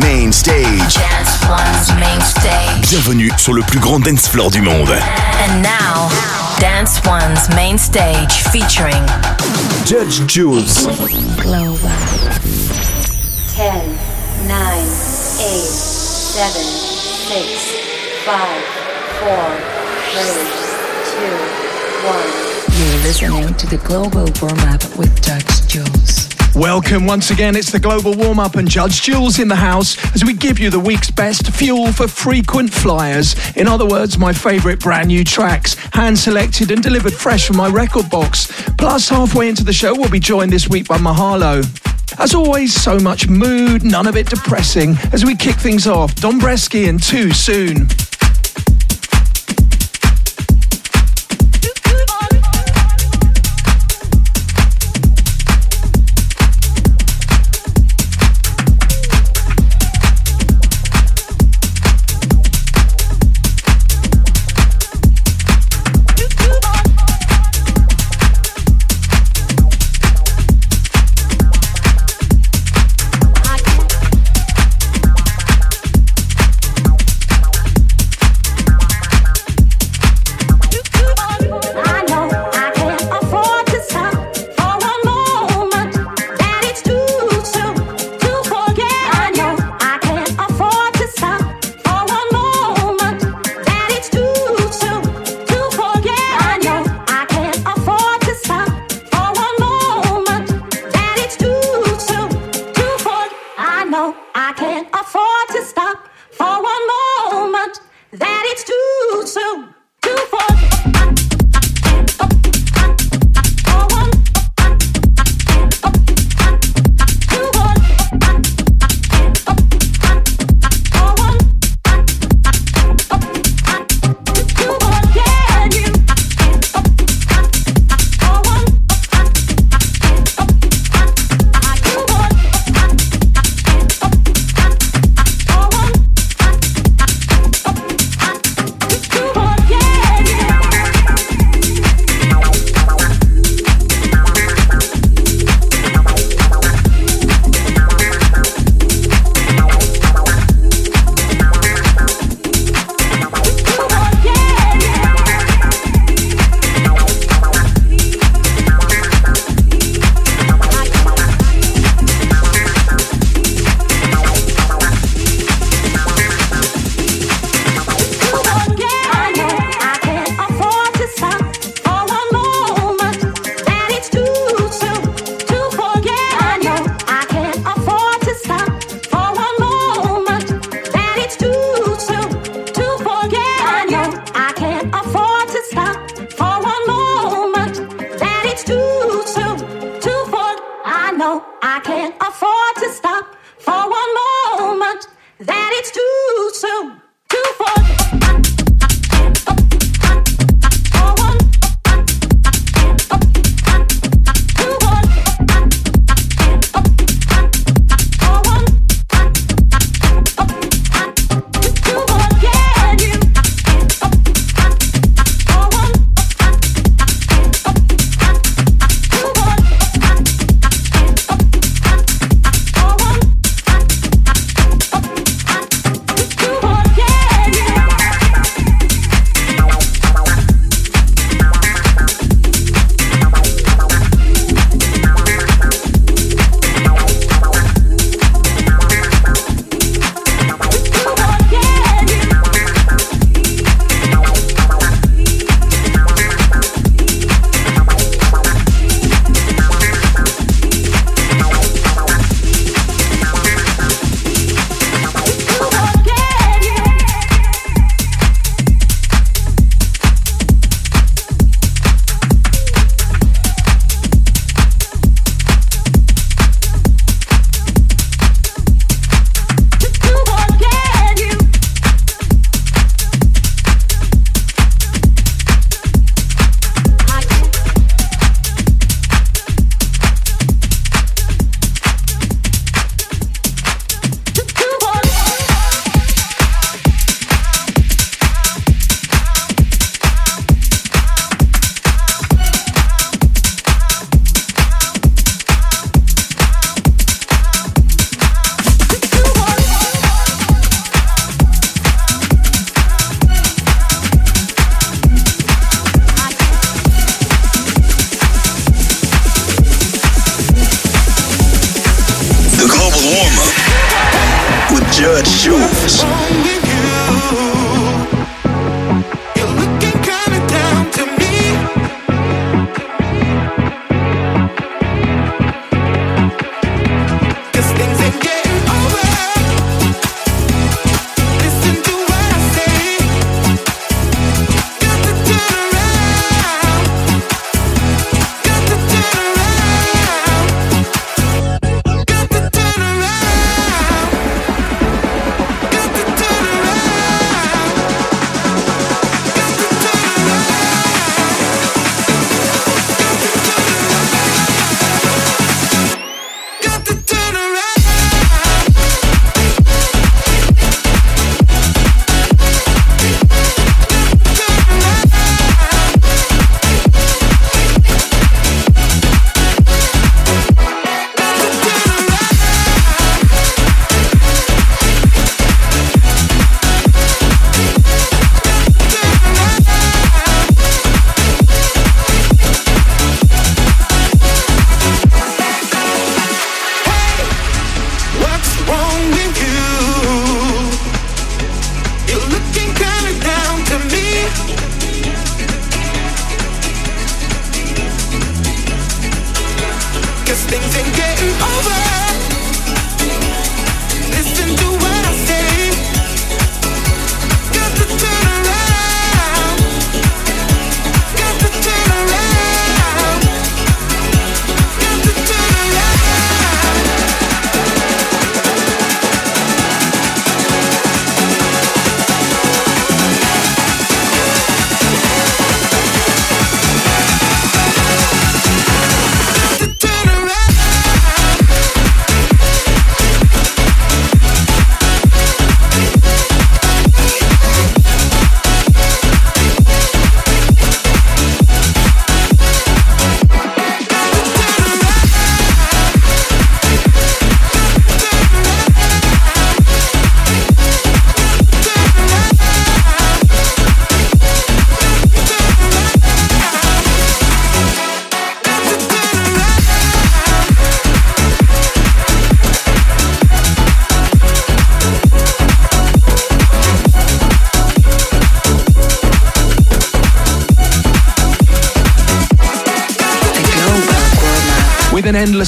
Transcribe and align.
Main 0.00 0.32
Stage. 0.32 0.94
Dance 0.94 1.48
One's 1.48 1.88
Main 2.00 2.20
Stage. 2.20 2.90
Bienvenue 2.90 3.30
sur 3.36 3.52
le 3.52 3.62
plus 3.62 3.78
grand 3.78 4.00
dance 4.00 4.28
floor 4.28 4.50
du 4.50 4.60
monde. 4.60 4.90
And 4.90 5.62
now, 5.62 6.08
Dance 6.60 7.00
One's 7.06 7.48
Main 7.54 7.78
Stage 7.78 8.42
featuring 8.50 9.04
Judge 9.84 10.26
Jules. 10.26 10.86
Global. 11.40 11.90
10, 13.54 13.96
9, 14.46 14.58
8, 14.78 14.86
7, 15.64 16.62
6, 16.62 17.76
5, 18.24 18.36
4, 19.20 19.30
3, 20.12 20.22
2, 21.16 21.56
1. 22.06 22.46
You're 22.78 23.02
listening 23.02 23.54
to 23.54 23.66
the 23.66 23.78
Global 23.78 24.26
Warm 24.42 24.58
Up 24.68 24.82
with 24.98 25.22
Judge 25.22 25.66
Jules. 25.66 26.35
Welcome 26.54 27.06
once 27.06 27.30
again. 27.30 27.56
It's 27.56 27.70
the 27.70 27.78
Global 27.78 28.14
Warm 28.14 28.38
Up 28.38 28.56
and 28.56 28.68
Judge 28.68 29.02
Jules 29.02 29.38
in 29.38 29.48
the 29.48 29.56
house 29.56 29.96
as 30.14 30.24
we 30.24 30.32
give 30.32 30.58
you 30.58 30.70
the 30.70 30.80
week's 30.80 31.10
best 31.10 31.50
fuel 31.52 31.92
for 31.92 32.08
frequent 32.08 32.72
flyers. 32.72 33.34
In 33.56 33.66
other 33.66 33.86
words, 33.86 34.18
my 34.18 34.32
favourite 34.32 34.80
brand 34.80 35.08
new 35.08 35.24
tracks, 35.24 35.74
hand 35.92 36.18
selected 36.18 36.70
and 36.70 36.82
delivered 36.82 37.12
fresh 37.12 37.46
from 37.46 37.56
my 37.56 37.68
record 37.68 38.08
box. 38.08 38.50
Plus, 38.78 39.08
halfway 39.08 39.48
into 39.48 39.64
the 39.64 39.72
show, 39.72 39.94
we'll 39.94 40.10
be 40.10 40.20
joined 40.20 40.52
this 40.52 40.68
week 40.68 40.88
by 40.88 40.98
Mahalo. 40.98 41.64
As 42.18 42.34
always, 42.34 42.72
so 42.72 42.98
much 42.98 43.28
mood, 43.28 43.84
none 43.84 44.06
of 44.06 44.16
it 44.16 44.28
depressing. 44.28 44.96
As 45.12 45.24
we 45.24 45.36
kick 45.36 45.56
things 45.56 45.86
off, 45.86 46.14
Dombresky 46.14 46.88
and 46.88 47.02
Too 47.02 47.32
Soon. 47.32 47.88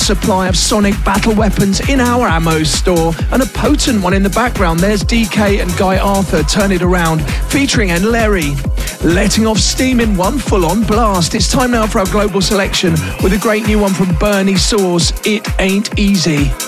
Supply 0.08 0.48
of 0.48 0.56
sonic 0.56 0.94
battle 1.04 1.34
weapons 1.34 1.86
in 1.90 2.00
our 2.00 2.26
ammo 2.26 2.62
store 2.62 3.12
and 3.30 3.42
a 3.42 3.46
potent 3.46 4.02
one 4.02 4.14
in 4.14 4.22
the 4.22 4.30
background. 4.30 4.80
There's 4.80 5.04
DK 5.04 5.60
and 5.60 5.70
Guy 5.76 5.98
Arthur 5.98 6.42
Turn 6.44 6.72
It 6.72 6.80
Around 6.80 7.18
featuring 7.50 7.90
and 7.90 8.06
Larry, 8.06 8.54
Letting 9.04 9.46
off 9.46 9.58
steam 9.58 10.00
in 10.00 10.16
one 10.16 10.38
full 10.38 10.64
on 10.64 10.82
blast. 10.82 11.34
It's 11.34 11.52
time 11.52 11.72
now 11.72 11.86
for 11.86 11.98
our 11.98 12.06
global 12.06 12.40
selection 12.40 12.92
with 13.22 13.34
a 13.34 13.38
great 13.38 13.66
new 13.66 13.80
one 13.80 13.92
from 13.92 14.14
Bernie 14.14 14.56
Source. 14.56 15.12
It 15.26 15.46
ain't 15.60 15.98
easy. 15.98 16.67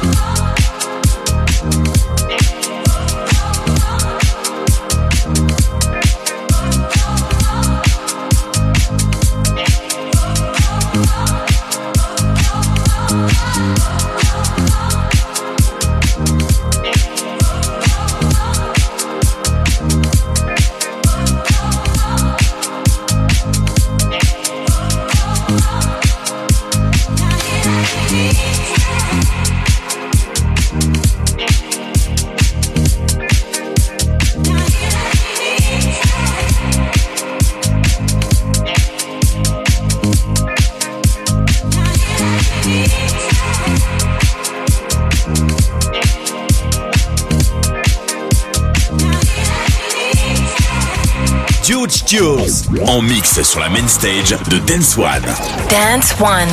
Oh, 0.00 0.57
en 52.86 53.02
mix 53.02 53.42
sur 53.42 53.60
la 53.60 53.68
main 53.68 53.86
stage 53.86 54.36
de 54.48 54.58
Dance 54.58 54.96
One. 54.96 55.22
Dance 55.68 56.14
One. 56.20 56.48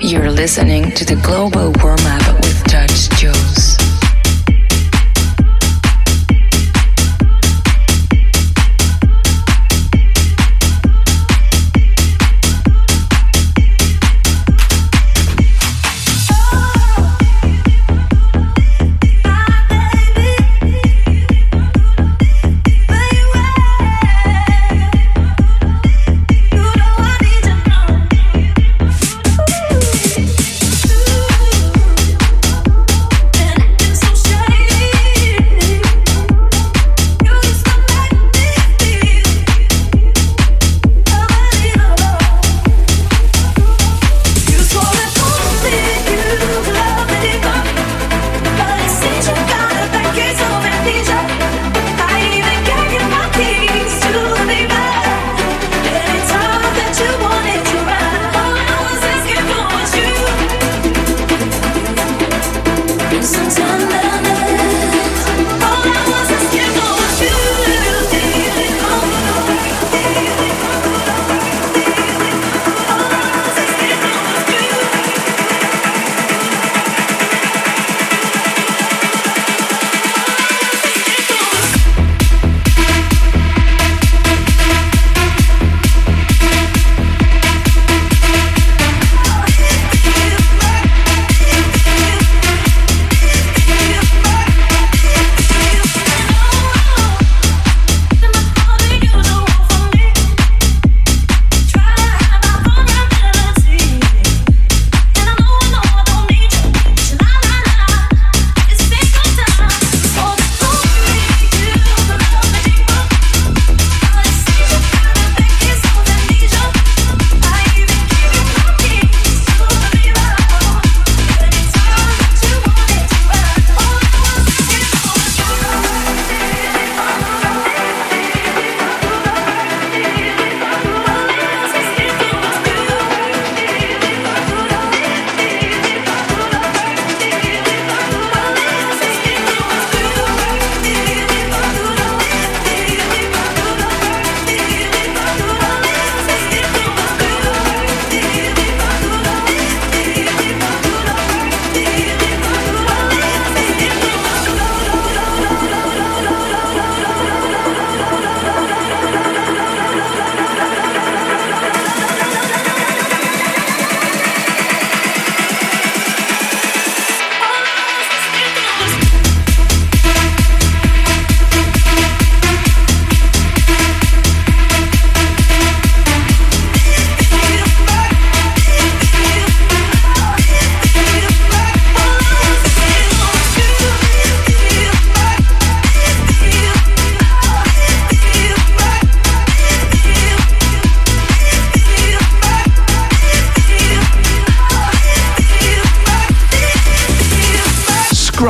You're 0.00 0.30
listening 0.30 0.92
to 0.92 1.04
the 1.04 1.16
Global 1.16 1.72
Warm 1.82 1.98
Up 2.06 2.17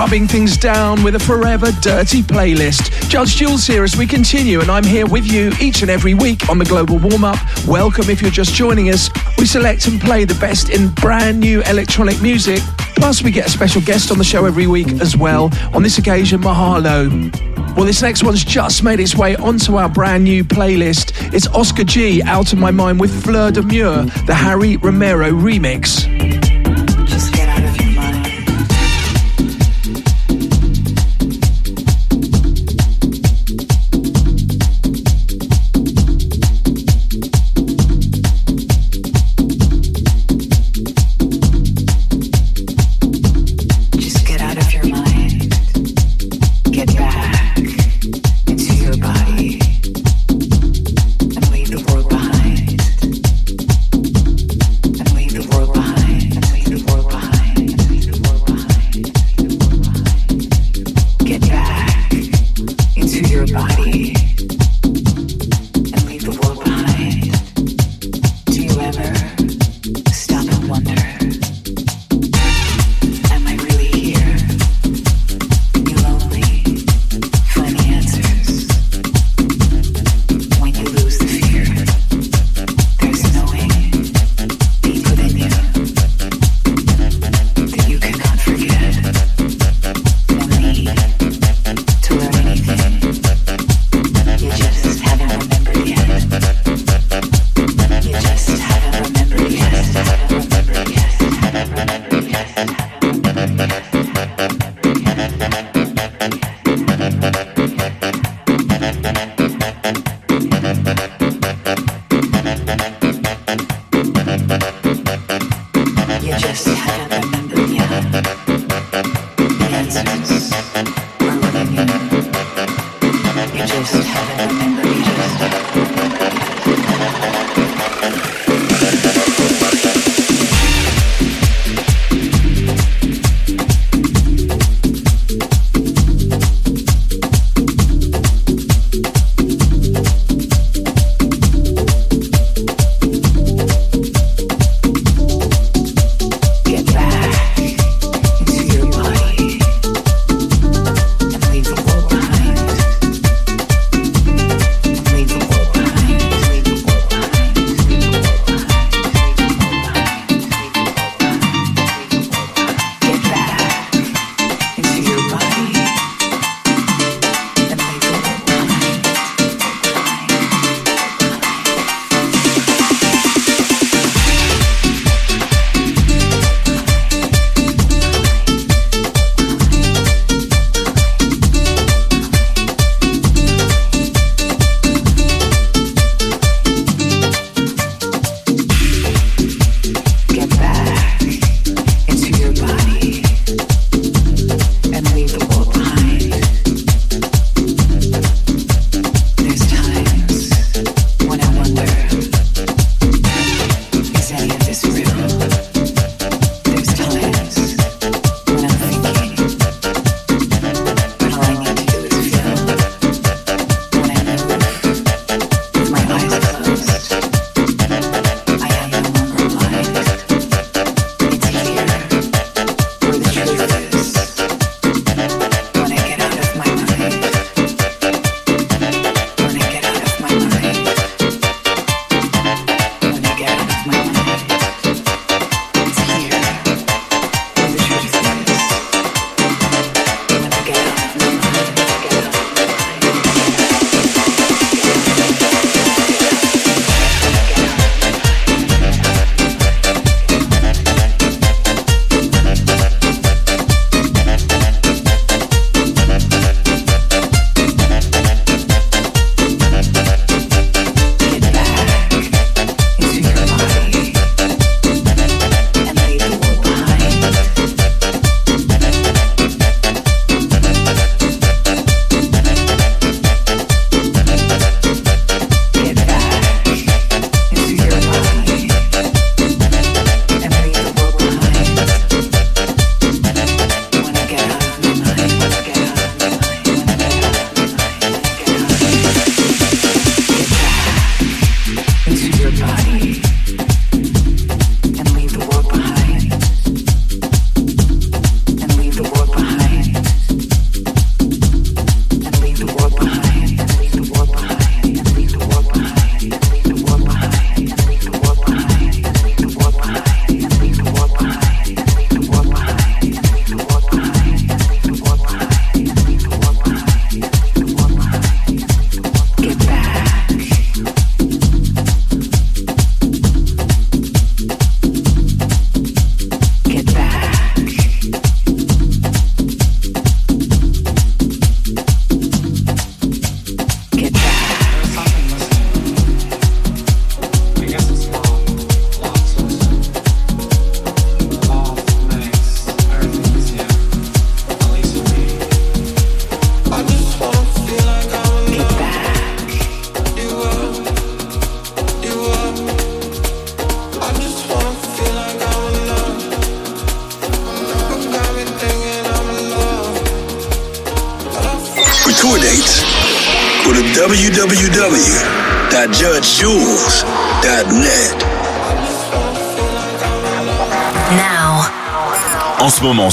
scrubbing 0.08 0.26
things 0.26 0.56
down 0.56 1.02
with 1.02 1.16
a 1.16 1.18
forever 1.18 1.70
dirty 1.82 2.22
playlist. 2.22 3.10
Judge 3.10 3.36
Jules 3.36 3.66
here 3.66 3.84
as 3.84 3.94
we 3.94 4.06
continue, 4.06 4.58
and 4.62 4.70
I'm 4.70 4.84
here 4.84 5.06
with 5.06 5.30
you 5.30 5.52
each 5.60 5.82
and 5.82 5.90
every 5.90 6.14
week 6.14 6.48
on 6.48 6.56
the 6.56 6.64
Global 6.64 6.98
Warm 6.98 7.24
Up. 7.24 7.36
Welcome 7.66 8.08
if 8.08 8.22
you're 8.22 8.30
just 8.30 8.54
joining 8.54 8.88
us. 8.88 9.10
We 9.36 9.44
select 9.44 9.86
and 9.86 10.00
play 10.00 10.24
the 10.24 10.34
best 10.36 10.70
in 10.70 10.88
brand 10.92 11.40
new 11.40 11.60
electronic 11.64 12.22
music. 12.22 12.62
Plus, 12.96 13.22
we 13.22 13.30
get 13.30 13.48
a 13.48 13.50
special 13.50 13.82
guest 13.82 14.10
on 14.10 14.16
the 14.16 14.24
show 14.24 14.46
every 14.46 14.66
week 14.66 14.88
as 15.02 15.14
well. 15.14 15.50
On 15.74 15.82
this 15.82 15.98
occasion, 15.98 16.40
Mahalo. 16.40 17.76
Well, 17.76 17.84
this 17.84 18.00
next 18.00 18.24
one's 18.24 18.42
just 18.42 18.82
made 18.82 19.00
its 19.00 19.14
way 19.14 19.36
onto 19.36 19.76
our 19.76 19.90
brand 19.90 20.24
new 20.24 20.42
playlist. 20.42 21.34
It's 21.34 21.46
Oscar 21.48 21.84
G, 21.84 22.22
Out 22.22 22.54
of 22.54 22.58
My 22.58 22.70
Mind 22.70 22.98
with 22.98 23.12
Fleur 23.24 23.50
de 23.50 23.60
Mur, 23.60 24.04
the 24.26 24.34
Harry 24.34 24.78
Romero 24.78 25.30
remix. 25.32 26.27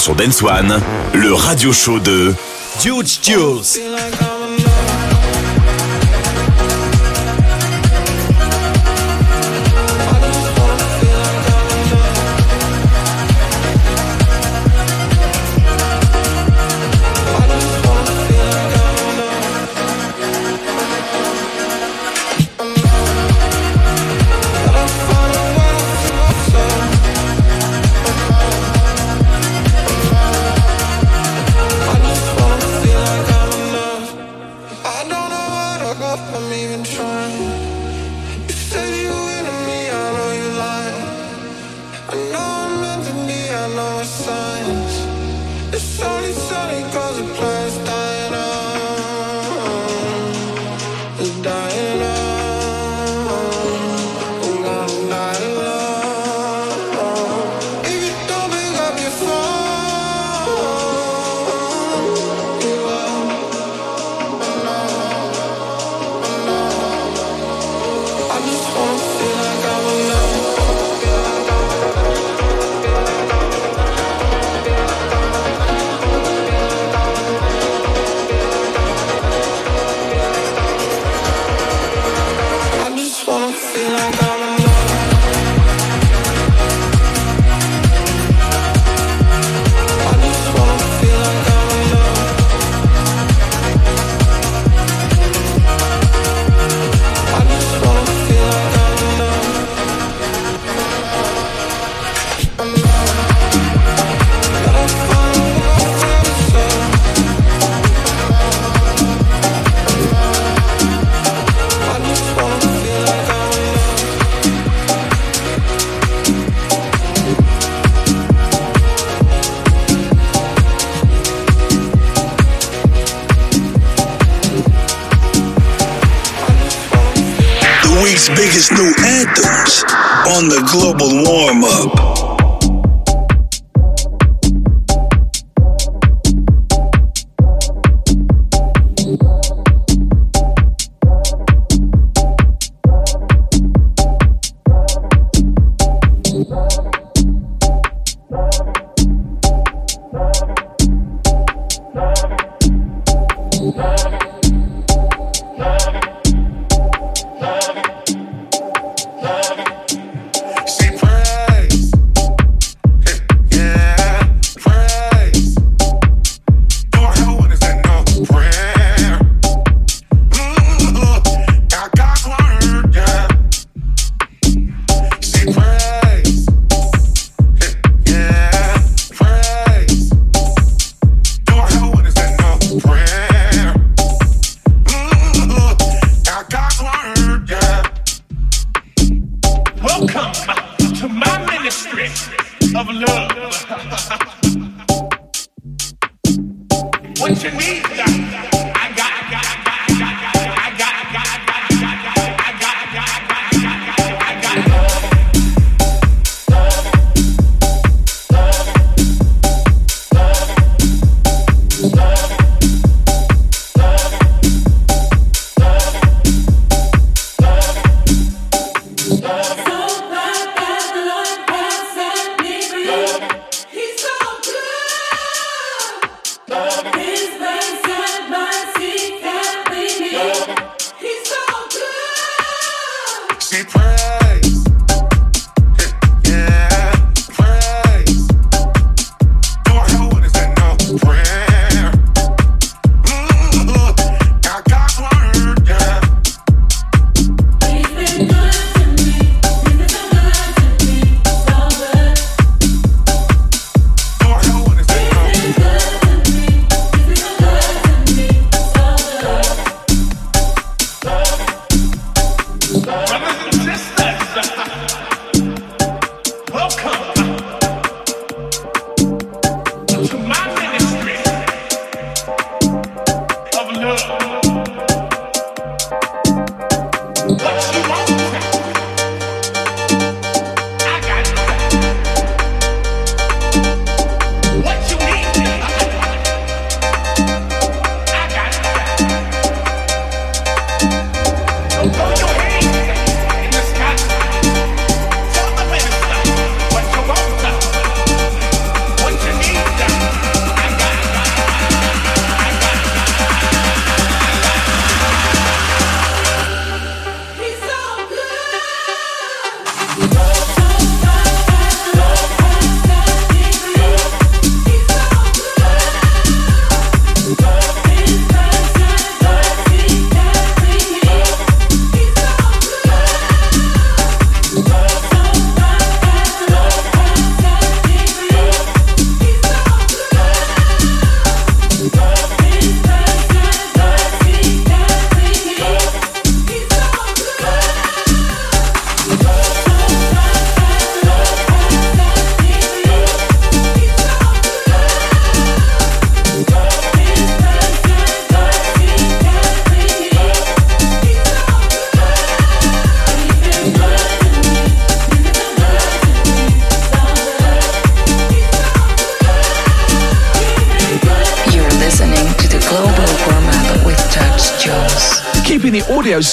Sur 0.06 0.14
Dance 0.14 0.44
One, 0.44 0.80
le 1.16 1.34
radio 1.34 1.74
show 1.74 1.98
de. 2.00 2.32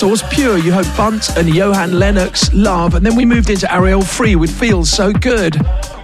Source 0.03 0.35
Pure. 0.35 0.59
You 0.59 0.73
heard 0.73 0.87
Bunt 0.97 1.37
and 1.37 1.49
Johan 1.49 1.97
Lennox, 1.97 2.53
Love, 2.53 2.97
and 2.97 3.07
then 3.07 3.15
we 3.15 3.25
moved 3.25 3.51
into 3.51 3.73
Ariel 3.73 4.03
Free 4.03 4.35
with 4.35 4.51
Feels 4.51 4.91
So 4.91 5.13
Good. 5.13 5.55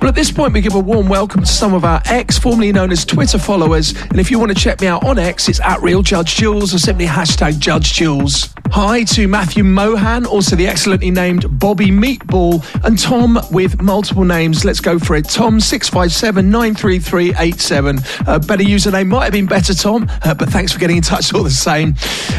Well, 0.00 0.08
at 0.08 0.14
this 0.14 0.30
point, 0.30 0.52
we 0.52 0.61
give 0.61 0.76
a 0.76 0.78
warm 0.78 1.08
welcome 1.08 1.40
to 1.40 1.46
some 1.46 1.74
of 1.74 1.84
our 1.84 2.00
X, 2.04 2.38
formerly 2.38 2.70
known 2.70 2.92
as 2.92 3.04
Twitter 3.04 3.37
followers. 3.37 4.00
And 4.11 4.20
if 4.20 4.30
you 4.30 4.38
want 4.38 4.50
to 4.50 4.54
check 4.54 4.80
me 4.80 4.87
out 4.87 5.04
on 5.04 5.18
X, 5.18 5.48
it's 5.48 5.58
at 5.58 5.82
Real 5.82 6.02
Judge 6.02 6.37
Jules 6.37 6.72
or 6.72 6.78
simply 6.78 7.04
hashtag 7.04 7.58
Judge 7.58 7.94
Jules. 7.94 8.54
Hi 8.70 9.02
to 9.04 9.26
Matthew 9.26 9.64
Mohan, 9.64 10.24
also 10.26 10.54
the 10.54 10.68
excellently 10.68 11.11
named 11.11 11.58
Bobby 11.58 11.87
Meatball, 11.87 12.62
and 12.84 12.98
Tom 12.98 13.40
with 13.50 13.82
multiple 13.82 14.24
names. 14.24 14.64
Let's 14.64 14.78
go 14.78 14.98
for 14.98 15.16
it. 15.16 15.24
Tom 15.24 15.58
six 15.58 15.88
five 15.88 16.12
seven 16.12 16.50
nine 16.50 16.74
three 16.74 16.98
three 16.98 17.34
eight 17.38 17.61
seven. 17.61 17.98
Uh, 18.26 18.38
better 18.38 18.62
username 18.62 19.08
might 19.08 19.24
have 19.24 19.32
been 19.32 19.46
better, 19.46 19.74
Tom, 19.74 20.06
uh, 20.22 20.34
but 20.34 20.50
thanks 20.50 20.70
for 20.70 20.78
getting 20.78 20.98
in 20.98 21.02
touch 21.02 21.32
all 21.34 21.42
the 21.42 21.50
same. 21.50 21.96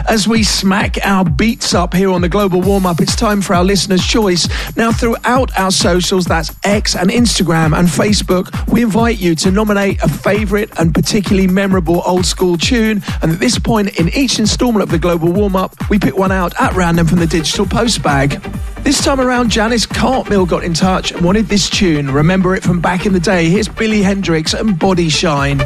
As 0.08 0.28
we 0.28 0.44
smack 0.44 0.98
our 1.04 1.26
beats 1.26 1.74
up 1.74 1.96
here 1.96 2.12
on 2.12 2.22
the 2.22 2.30
Global 2.30 2.62
Warm 2.62 2.86
Up, 2.86 3.02
it's 3.02 3.16
time 3.16 3.42
for 3.42 3.56
our 3.56 3.64
listeners' 3.66 4.06
choice. 4.06 4.48
Now, 4.78 4.92
throughout 4.92 5.58
our 5.58 5.72
socials, 5.72 6.26
that's 6.26 6.56
X 6.64 6.96
and 6.96 7.10
Instagram 7.10 7.49
and 7.50 7.88
Facebook, 7.88 8.50
we 8.72 8.84
invite 8.84 9.18
you 9.18 9.34
to 9.36 9.50
nominate 9.50 10.02
a 10.04 10.08
favourite 10.08 10.70
and 10.80 10.94
particularly 10.94 11.48
memorable 11.48 12.04
old 12.06 12.26
school 12.26 12.58
tune. 12.58 13.02
And 13.22 13.32
at 13.32 13.40
this 13.40 13.58
point 13.58 14.00
in 14.00 14.10
each 14.10 14.40
instalment 14.40 14.84
of 14.84 14.90
the 14.90 15.00
Global 15.00 15.32
Warm 15.32 15.56
Up, 15.56 15.74
we 15.90 15.98
pick 15.98 16.18
one 16.18 16.32
out 16.32 16.54
at 16.60 16.74
random 16.74 17.08
from 17.08 17.20
the 17.20 17.28
digital 17.28 17.66
post 17.66 18.04
bag. 18.04 18.42
This 18.84 19.04
time 19.04 19.20
around, 19.20 19.50
Janice 19.50 19.86
Cartmill 19.86 20.48
got 20.48 20.64
in 20.64 20.74
touch 20.74 21.12
and 21.12 21.22
wanted 21.22 21.48
this 21.48 21.70
tune. 21.70 22.12
Remember 22.12 22.56
it 22.56 22.64
from 22.64 22.80
back 22.80 23.06
in 23.06 23.14
the 23.14 23.20
day. 23.20 23.50
Here's 23.50 23.68
Billy 23.68 24.04
Hendrix 24.04 24.54
and 24.54 24.78
Body 24.78 25.10
Shine. 25.10 25.60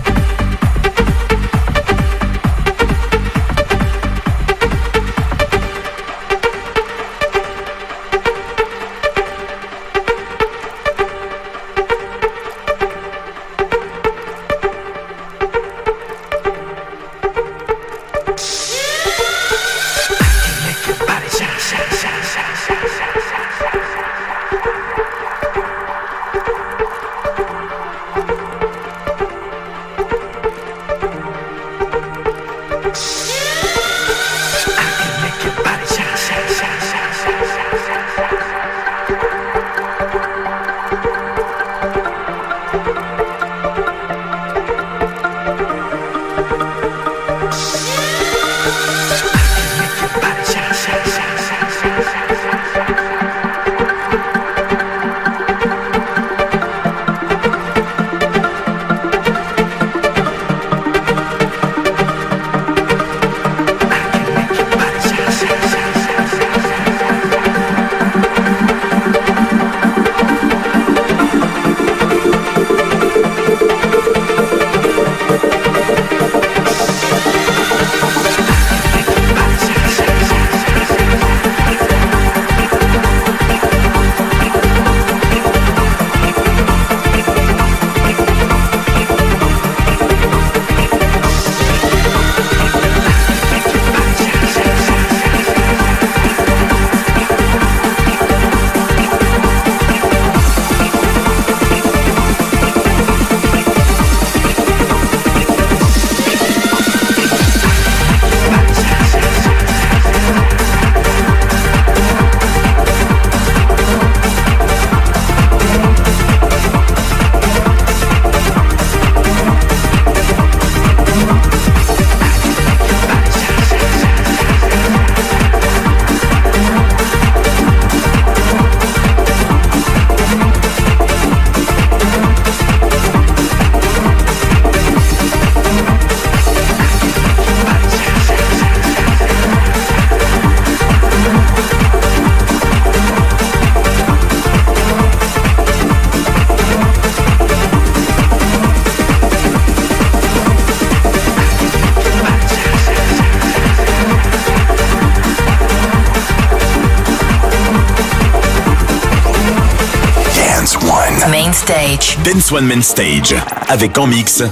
One 162.54 162.68
Main 162.68 162.82
Stage. 162.84 163.36
Avec 163.68 163.98
en 163.98 164.06
mix. 164.06 164.44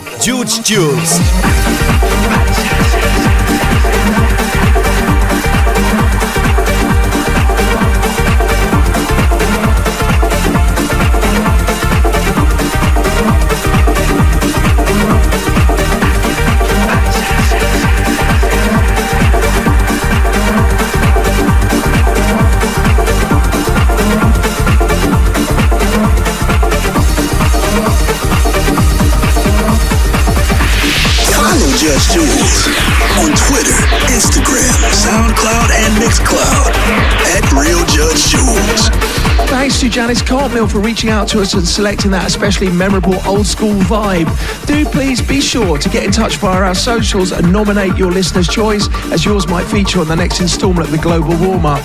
Janice 39.92 40.22
Cartmill 40.22 40.72
for 40.72 40.80
reaching 40.80 41.10
out 41.10 41.28
to 41.28 41.42
us 41.42 41.54
and 41.54 41.68
selecting 41.68 42.12
that 42.12 42.26
especially 42.26 42.70
memorable 42.70 43.16
old 43.28 43.46
school 43.46 43.74
vibe. 43.82 44.26
Do 44.66 44.86
please 44.86 45.22
be 45.22 45.42
sure 45.42 45.78
to 45.78 45.90
get 45.90 46.06
in 46.06 46.12
touch 46.12 46.38
via 46.38 46.64
our 46.64 46.74
socials 46.74 47.34
and 47.34 47.52
nominate 47.52 47.98
your 47.98 48.10
listener's 48.10 48.48
choice 48.48 48.88
as 49.12 49.26
yours 49.26 49.50
might 49.50 49.66
feature 49.66 50.00
on 50.00 50.08
the 50.08 50.16
next 50.16 50.40
instalment 50.40 50.86
of 50.86 50.92
the 50.92 50.98
Global 50.98 51.38
Warm 51.46 51.66
Up. 51.66 51.84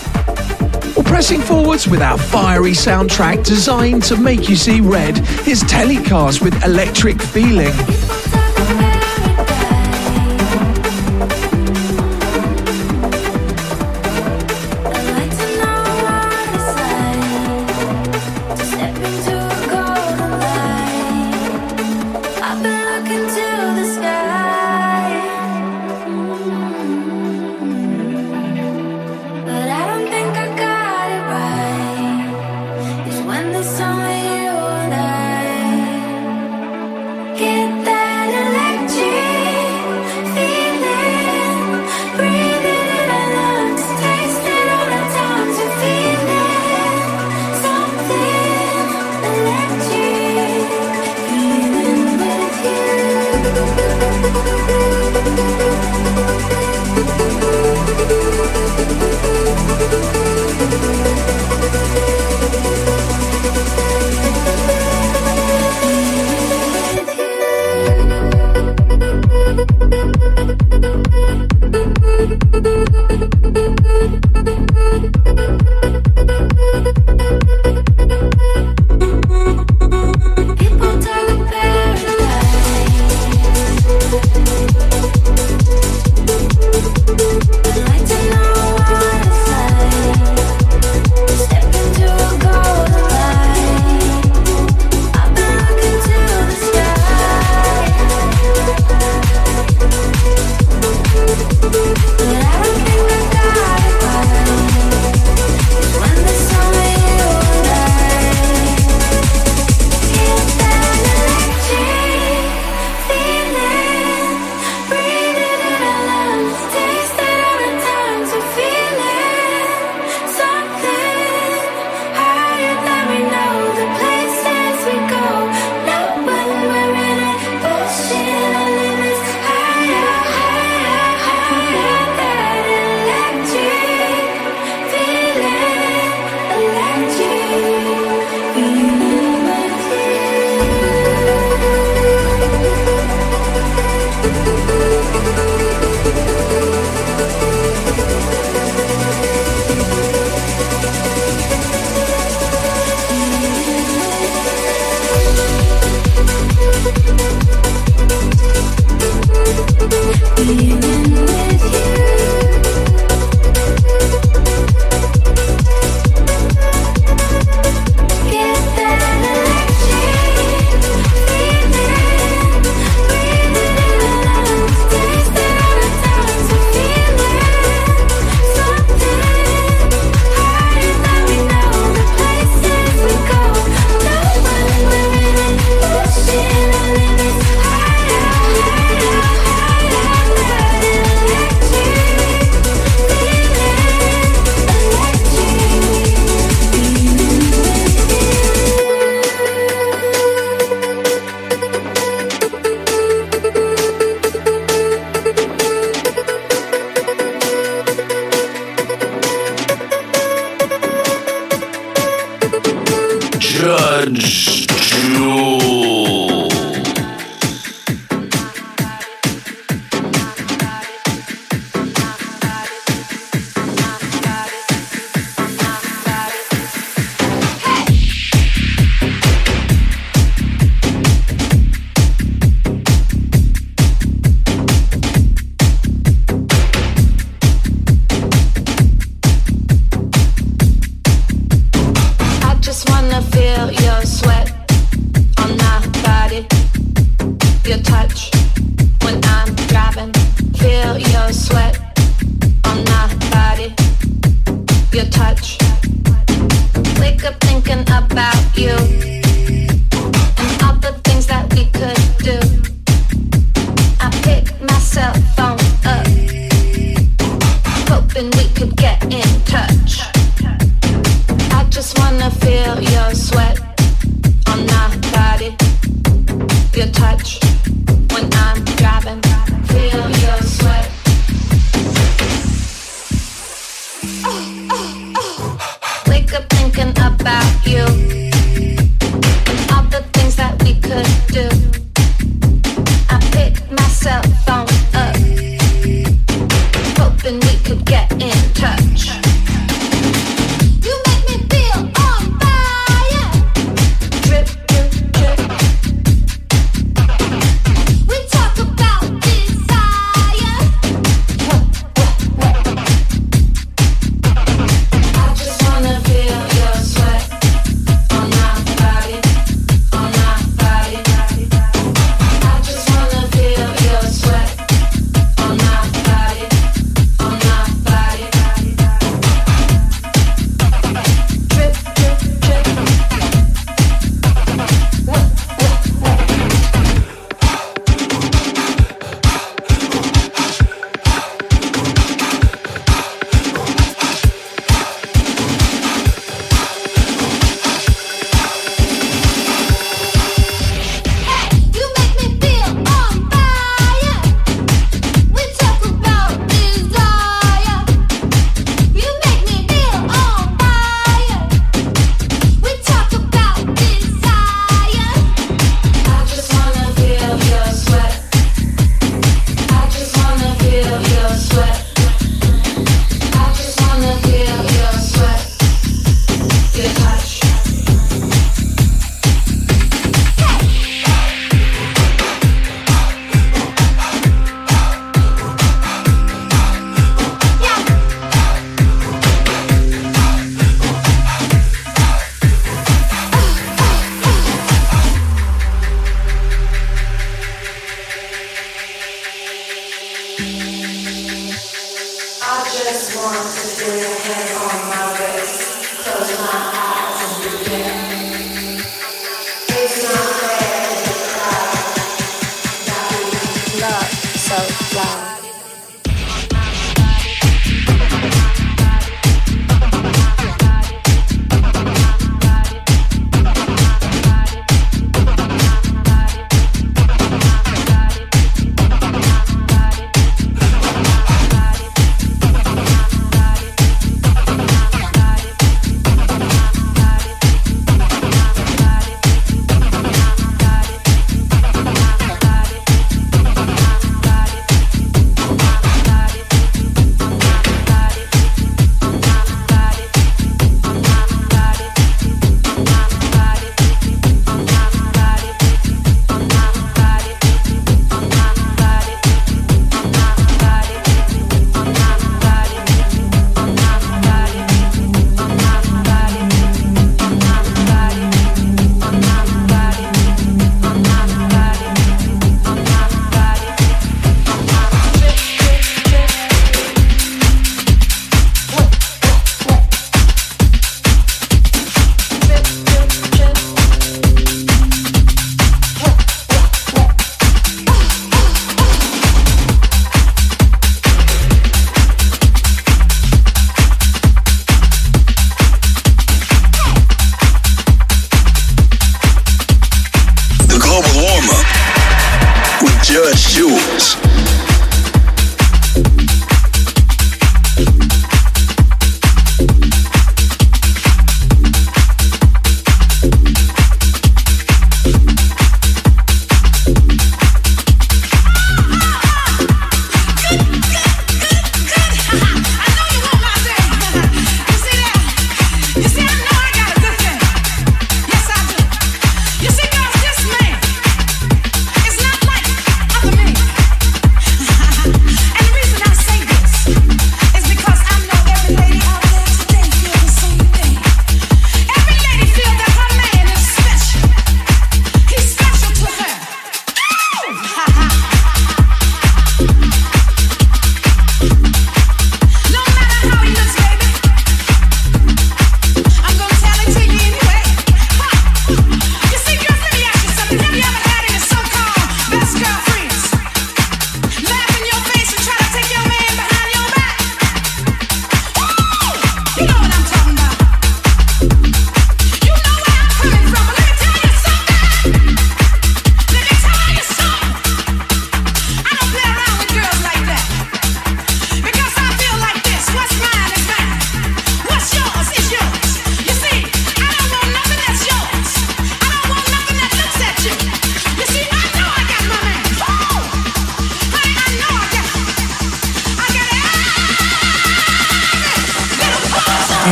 Well, 0.95 1.05
pressing 1.05 1.40
forwards 1.40 1.88
with 1.88 2.01
our 2.01 2.16
fiery 2.16 2.73
soundtrack 2.73 3.45
designed 3.45 4.05
to 4.05 4.16
make 4.16 4.49
you 4.49 4.55
see 4.55 4.81
red, 4.81 5.19
here's 5.19 5.62
Telecast 5.62 6.42
with 6.42 6.64
Electric 6.64 7.21
Feeling. 7.21 7.75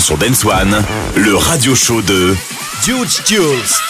Sur 0.00 0.16
Dance 0.16 0.44
One, 0.44 0.82
le 1.14 1.36
radio 1.36 1.74
show 1.74 2.00
de 2.00 2.34
Huge 2.86 3.22
Jules. 3.26 3.89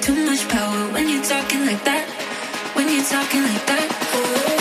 too 0.00 0.14
much 0.24 0.48
power 0.48 0.92
when 0.92 1.08
you're 1.08 1.22
talking 1.22 1.66
like 1.66 1.82
that. 1.84 2.06
When 2.74 2.88
you're 2.88 3.04
talking 3.04 3.42
like 3.42 3.66
that. 3.66 4.57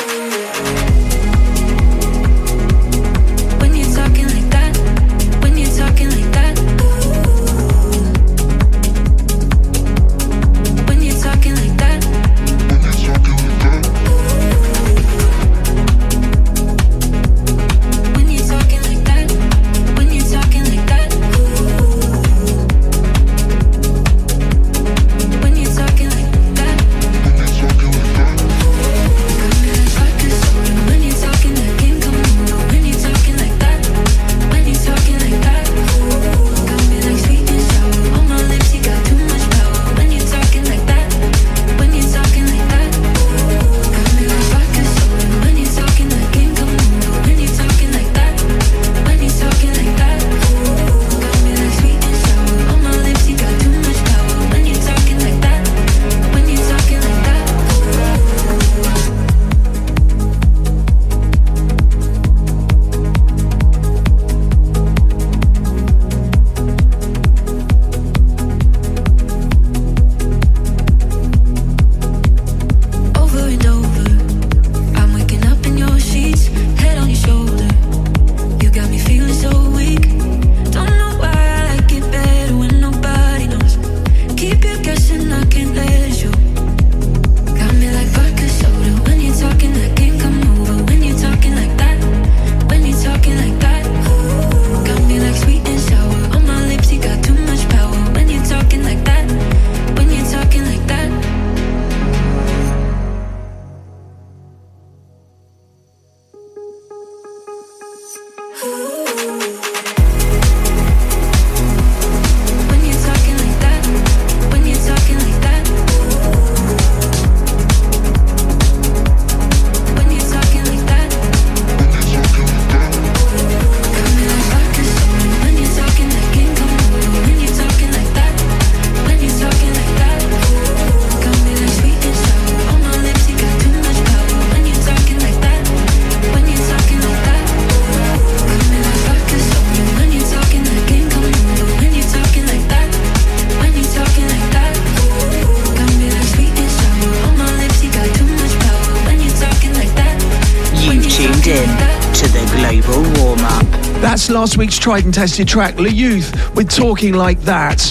Last 154.48 154.58
week's 154.58 154.80
tried 154.80 155.04
and 155.04 155.14
tested 155.14 155.45
track, 155.45 155.78
Le 155.78 155.89
Youth, 155.89 156.56
with 156.56 156.70
Talking 156.70 157.14
Like 157.14 157.38
That. 157.41 157.84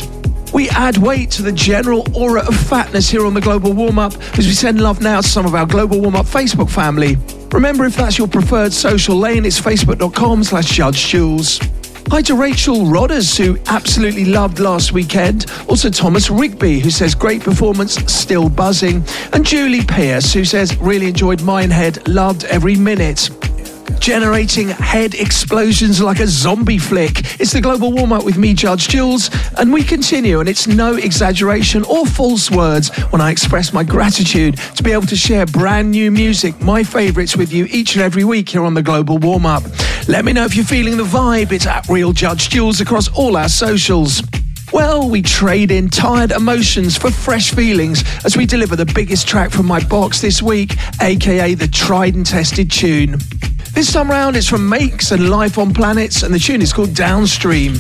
We 0.55 0.71
add 0.71 0.97
weight 0.97 1.31
to 1.33 1.43
the 1.43 1.53
general 1.53 2.07
aura 2.17 2.47
of 2.47 2.57
fatness 2.57 3.11
here 3.11 3.27
on 3.27 3.35
the 3.35 3.43
Global 3.43 3.75
Warm 3.75 3.99
Up 3.99 4.15
as 4.39 4.47
we 4.47 4.55
send 4.55 4.81
love 4.81 5.03
now 5.03 5.21
to 5.21 5.29
some 5.29 5.45
of 5.45 5.55
our 5.55 5.67
Global 5.67 6.01
Warm 6.01 6.17
Up 6.17 6.25
Facebook 6.25 6.71
family. 6.71 7.19
Remember, 7.53 7.85
if 7.85 7.97
that's 7.97 8.17
your 8.17 8.27
preferred 8.27 8.73
social 8.73 9.17
lane, 9.17 9.45
it's 9.45 9.61
facebook.com 9.61 10.45
slash 10.45 10.71
Judge 10.71 11.05
Jules. 11.07 11.61
Hi 12.09 12.23
to 12.23 12.35
Rachel 12.37 12.87
Rodders, 12.87 13.37
who 13.37 13.59
absolutely 13.67 14.25
loved 14.25 14.59
last 14.59 14.93
weekend. 14.93 15.47
Also, 15.69 15.91
Thomas 15.91 16.31
Rigby, 16.31 16.79
who 16.79 16.89
says 16.89 17.15
great 17.15 17.43
performance, 17.43 17.97
still 18.11 18.49
buzzing. 18.49 19.05
And 19.33 19.45
Julie 19.45 19.85
Pierce, 19.85 20.33
who 20.33 20.45
says 20.47 20.75
really 20.79 21.09
enjoyed 21.09 21.43
Minehead, 21.43 22.09
loved 22.09 22.45
every 22.45 22.77
minute 22.77 23.29
generating 24.07 24.69
head 24.69 25.17
explosions 25.17 26.01
like 26.01 26.21
a 26.21 26.29
zombie 26.29 26.79
flick. 26.79 27.41
It's 27.41 27.53
the 27.53 27.61
global 27.61 27.91
warm 27.91 28.13
up 28.13 28.25
with 28.25 28.39
me, 28.39 28.55
Judge 28.55 28.87
Jules, 28.87 29.31
and 29.59 29.73
we 29.73 29.83
continue. 29.83 30.39
And 30.39 30.49
it's 30.49 30.69
no 30.69 30.95
exaggeration 30.95 31.83
or 31.87 32.07
false 32.07 32.49
words 32.49 32.97
when 33.11 33.21
I 33.21 33.33
express 33.33 33.73
my 33.73 33.83
gratitude 33.83 34.59
to 34.77 34.85
be 34.85 34.93
able 34.93 35.07
to 35.07 35.17
share 35.17 35.45
brand 35.45 35.91
new 35.91 36.13
music, 36.13 36.61
my 36.61 36.85
favorites, 36.85 37.37
with 37.37 37.53
you 37.53 37.67
each 37.69 37.97
and 37.97 38.03
every 38.05 38.23
week 38.23 38.49
here 38.49 38.63
on 38.63 38.75
the 38.75 38.83
global 38.83 39.19
warm 39.19 39.45
up. 39.45 39.65
Let 40.07 40.25
me 40.25 40.33
know 40.33 40.45
if 40.45 40.55
you're 40.55 40.65
feeling 40.65 40.99
the 40.99 41.03
vibe. 41.03 41.51
It's 41.51 41.67
at 41.67 41.89
Real 41.89 42.13
Judge 42.13 42.49
Jules 42.49 42.81
across 42.81 43.09
all 43.09 43.37
our 43.37 43.49
socials. 43.49 44.23
Well, 44.73 45.09
we 45.09 45.23
trade 45.23 45.71
in 45.73 45.89
tired 45.89 46.31
emotions 46.31 46.97
for 46.97 47.11
fresh 47.11 47.53
feelings 47.53 48.05
as 48.25 48.37
we 48.37 48.47
deliver 48.47 48.77
the 48.77 48.87
biggest 48.87 49.27
track 49.27 49.51
from 49.51 49.67
my 49.67 49.83
box 49.85 50.21
this 50.21 50.43
week, 50.43 50.77
aka 51.01 51.55
the 51.55 51.67
tried 51.67 52.15
and 52.15 52.27
tested 52.27 52.71
tune. 52.71 53.19
This 53.77 53.93
time 53.93 54.11
round, 54.11 54.37
it's 54.37 54.49
from 54.49 54.67
Makes 54.67 55.11
and 55.13 55.29
Life 55.29 55.59
on 55.59 55.75
Planets, 55.75 56.23
and 56.23 56.33
the 56.33 56.39
tune 56.39 56.63
is 56.63 56.73
called 56.73 56.95
Downstream. 56.95 57.75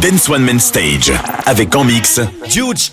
Dance 0.00 0.28
One 0.28 0.44
Man 0.44 0.58
Stage 0.58 1.12
avec 1.46 1.76
en 1.76 1.84
mix 1.84 2.20
Huge 2.52 2.90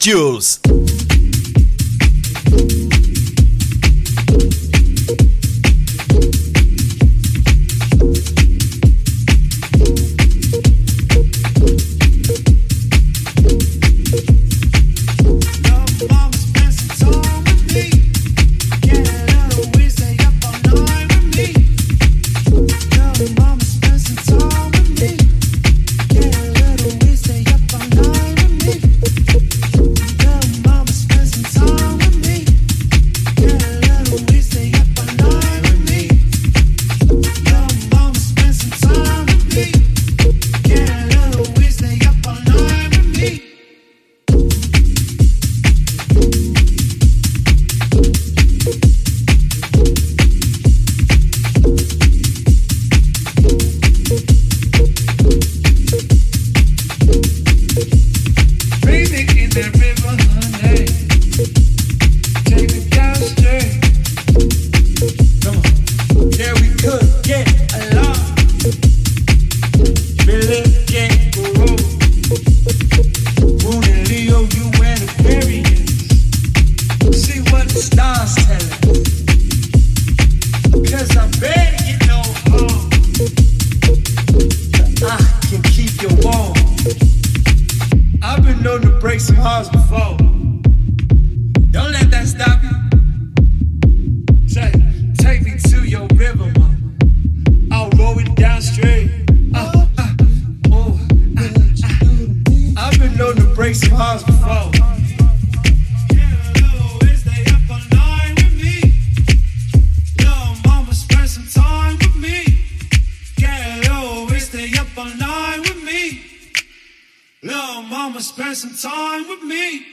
Jules. 118.39 118.61
some 118.61 118.91
time 118.91 119.27
with 119.27 119.43
me. 119.43 119.85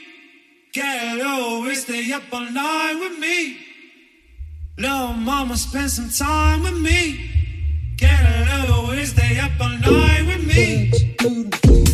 Get 0.73 1.17
low, 1.17 1.69
stay 1.73 2.11
up 2.13 2.23
all 2.31 2.49
night 2.49 2.97
with 2.99 3.19
me. 3.19 3.57
Little 4.77 5.13
mama, 5.13 5.57
spend 5.57 5.91
some 5.91 6.09
time 6.09 6.63
with 6.63 6.77
me. 6.79 7.29
Get 7.97 8.69
low, 8.69 8.93
stay 9.03 9.39
up 9.39 9.51
all 9.59 9.77
night 9.79 10.25
with 10.27 10.47
me. 10.47 11.86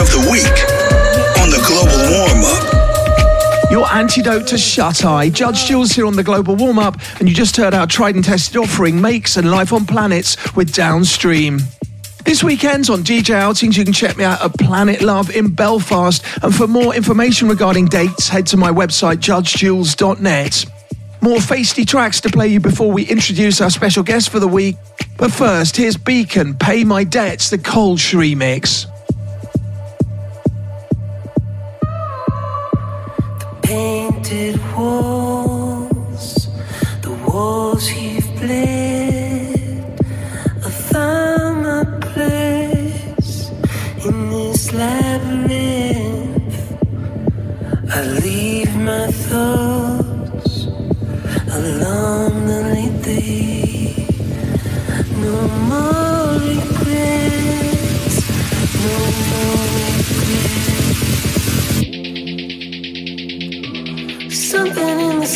Of 0.00 0.10
the 0.10 0.28
week 0.30 0.58
on 1.40 1.50
the 1.50 1.62
Global 1.66 1.98
Warm 2.10 2.44
Up. 2.44 3.70
Your 3.70 3.86
antidote 3.92 4.46
to 4.48 4.58
shut 4.58 5.04
eye. 5.04 5.28
Judge 5.28 5.66
Jules 5.66 5.92
here 5.92 6.06
on 6.06 6.16
the 6.16 6.22
Global 6.22 6.56
Warm 6.56 6.78
Up, 6.78 6.96
and 7.20 7.28
you 7.28 7.34
just 7.34 7.56
heard 7.56 7.74
our 7.74 7.86
tried 7.86 8.14
and 8.14 8.24
tested 8.24 8.56
offering 8.56 9.00
Makes 9.00 9.36
and 9.36 9.50
Life 9.50 9.72
on 9.72 9.86
Planets 9.86 10.54
with 10.56 10.72
Downstream. 10.72 11.60
This 12.24 12.42
weekend's 12.42 12.90
on 12.90 13.04
DJ 13.04 13.34
Outings. 13.34 13.76
You 13.76 13.84
can 13.84 13.92
check 13.92 14.16
me 14.16 14.24
out 14.24 14.42
at 14.42 14.54
Planet 14.54 15.00
Love 15.02 15.30
in 15.30 15.54
Belfast. 15.54 16.24
And 16.42 16.54
for 16.54 16.66
more 16.66 16.94
information 16.94 17.48
regarding 17.48 17.86
dates, 17.86 18.28
head 18.28 18.46
to 18.48 18.56
my 18.56 18.70
website, 18.70 19.18
judgejules.net. 19.18 20.64
More 21.20 21.38
feisty 21.38 21.86
tracks 21.86 22.20
to 22.22 22.30
play 22.30 22.48
you 22.48 22.60
before 22.60 22.90
we 22.90 23.04
introduce 23.04 23.60
our 23.60 23.70
special 23.70 24.02
guest 24.02 24.30
for 24.30 24.40
the 24.40 24.48
week. 24.48 24.76
But 25.18 25.30
first, 25.30 25.76
here's 25.76 25.96
Beacon, 25.96 26.54
Pay 26.54 26.84
My 26.84 27.04
Debts, 27.04 27.50
the 27.50 27.58
Cold 27.58 27.98
Kolsch 27.98 28.14
remix. 28.14 28.90
Painted 34.34 34.60
walls, 34.76 36.48
the 37.02 37.12
walls 37.26 37.92
you've 37.92 38.30
bled. 38.40 40.00
I 40.64 40.70
found 40.70 41.62
my 41.62 41.84
place 42.00 43.50
in 44.04 44.30
this 44.30 44.72
labyrinth. 44.72 46.56
I 47.96 48.02
leave 48.24 48.74
my 48.76 49.06
thoughts 49.06 49.63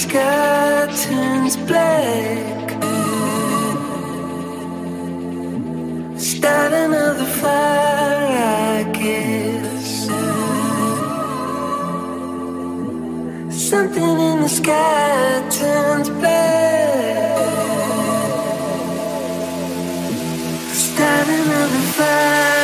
sky 0.09 0.87
turns 1.03 1.57
black. 1.69 2.71
Start 6.19 6.73
another 6.73 7.29
fire, 7.41 8.27
I 8.75 8.85
guess. 9.01 9.89
Something 13.71 14.19
in 14.29 14.37
the 14.45 14.49
sky 14.49 15.47
turns 15.51 16.09
black. 16.09 17.37
Start 20.73 21.29
another 21.29 21.83
fire. 21.97 22.58